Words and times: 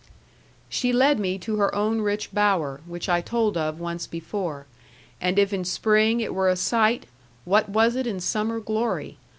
She 0.67 0.91
led 0.91 1.19
me 1.19 1.37
to 1.37 1.57
her 1.57 1.75
own 1.75 2.01
rich 2.01 2.33
bower, 2.33 2.81
which 2.87 3.07
I 3.07 3.21
told 3.21 3.55
of 3.55 3.79
once 3.79 4.07
before; 4.07 4.65
and 5.21 5.37
if 5.37 5.53
in 5.53 5.63
spring 5.63 6.21
it 6.21 6.33
were 6.33 6.49
a 6.49 6.55
sight, 6.55 7.05
what 7.45 7.69
was 7.69 7.95
it 7.95 8.07
in 8.07 8.19
summer 8.19 8.59
glory? 8.59 9.19